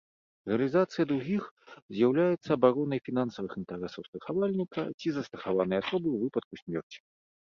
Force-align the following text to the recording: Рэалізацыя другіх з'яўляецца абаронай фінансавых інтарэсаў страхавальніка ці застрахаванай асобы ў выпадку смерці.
Рэалізацыя 0.49 1.03
другіх 1.09 1.43
з'яўляецца 1.97 2.49
абаронай 2.55 3.01
фінансавых 3.09 3.51
інтарэсаў 3.61 4.01
страхавальніка 4.07 4.81
ці 4.99 5.07
застрахаванай 5.19 5.79
асобы 5.85 6.07
ў 6.13 6.17
выпадку 6.23 6.53
смерці. 6.63 6.99